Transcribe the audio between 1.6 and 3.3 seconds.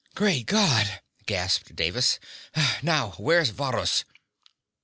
Davis. "Now